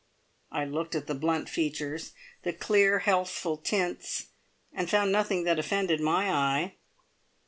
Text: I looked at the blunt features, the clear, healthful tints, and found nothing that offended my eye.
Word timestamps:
I 0.51 0.65
looked 0.65 0.95
at 0.95 1.05
the 1.05 1.13
blunt 1.13 1.47
features, 1.47 2.13
the 2.41 2.53
clear, 2.53 2.97
healthful 2.97 3.57
tints, 3.57 4.29
and 4.73 4.89
found 4.89 5.11
nothing 5.11 5.43
that 5.43 5.59
offended 5.59 6.01
my 6.01 6.31
eye. 6.31 6.75